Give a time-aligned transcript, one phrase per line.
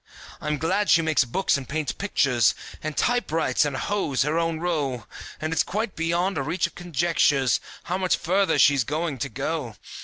[0.41, 5.05] I'm glad she makes books and paints pictures, And typewrites and hoes her own row,
[5.39, 9.75] And it's quite beyond reach of conjectures How much further she's going to go.